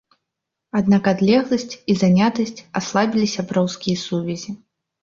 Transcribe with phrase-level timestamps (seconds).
[0.79, 4.61] Аднак адлегласць і занятасць аслабілі сяброўскія сувязі.